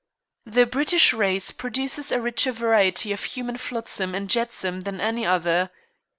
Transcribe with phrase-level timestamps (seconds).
[0.47, 5.69] The British race produces a richer variety of human flotsam and jetsam than any other.